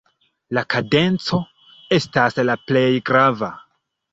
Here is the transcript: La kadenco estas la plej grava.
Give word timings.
La 0.57 0.61
kadenco 0.73 1.39
estas 1.99 2.41
la 2.51 2.57
plej 2.71 2.89
grava. 3.11 3.53